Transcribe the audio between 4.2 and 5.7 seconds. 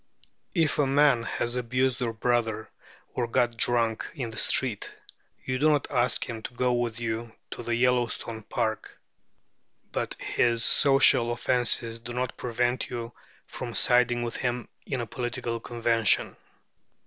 the street, you do